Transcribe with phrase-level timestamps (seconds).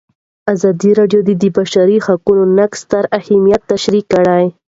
[0.53, 4.43] ازادي راډیو د د بشري حقونو نقض ستر اهميت تشریح کړی.